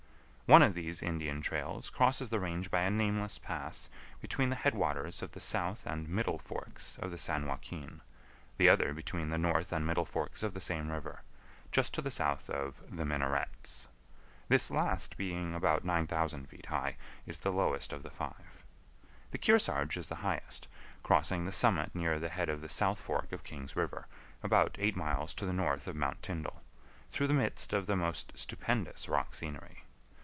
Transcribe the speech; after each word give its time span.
One 0.51 0.61
of 0.63 0.73
these 0.73 1.01
Indian 1.01 1.41
trails 1.41 1.89
crosses 1.89 2.27
the 2.29 2.37
range 2.41 2.69
by 2.69 2.81
a 2.81 2.91
nameless 2.91 3.37
pass 3.37 3.87
between 4.19 4.49
the 4.49 4.57
head 4.57 4.75
waters 4.75 5.21
of 5.21 5.31
the 5.31 5.39
south 5.39 5.85
and 5.87 6.09
middle 6.09 6.37
forks 6.37 6.97
of 6.97 7.09
the 7.09 7.17
San 7.17 7.47
Joaquin, 7.47 8.01
the 8.57 8.67
other 8.67 8.93
between 8.93 9.29
the 9.29 9.37
north 9.37 9.71
and 9.71 9.87
middle 9.87 10.03
forks 10.03 10.43
of 10.43 10.53
the 10.53 10.59
same 10.59 10.91
river, 10.91 11.23
just 11.71 11.93
to 11.93 12.01
the 12.01 12.11
south 12.11 12.49
of 12.49 12.81
"The 12.89 13.05
Minarets"; 13.05 13.87
this 14.49 14.69
last 14.69 15.15
being 15.15 15.55
about 15.55 15.85
9000 15.85 16.49
feet 16.49 16.65
high, 16.65 16.97
is 17.25 17.37
the 17.39 17.53
lowest 17.53 17.93
of 17.93 18.03
the 18.03 18.11
five. 18.11 18.65
The 19.29 19.37
Kearsarge 19.37 19.95
is 19.95 20.07
the 20.07 20.15
highest, 20.15 20.67
crossing 21.01 21.45
the 21.45 21.53
summit 21.53 21.95
near 21.95 22.19
the 22.19 22.27
head 22.27 22.49
of 22.49 22.59
the 22.59 22.67
south 22.67 22.99
fork 22.99 23.31
of 23.31 23.45
King's 23.45 23.77
River, 23.77 24.05
about 24.43 24.75
eight 24.79 24.97
miles 24.97 25.33
to 25.35 25.45
the 25.45 25.53
north 25.53 25.87
of 25.87 25.95
Mount 25.95 26.21
Tyndall, 26.21 26.61
through 27.09 27.27
the 27.27 27.33
midst 27.33 27.71
of 27.71 27.87
the 27.87 27.95
most 27.95 28.33
stupendous 28.35 29.07
rock 29.07 29.33
scenery. 29.33 29.85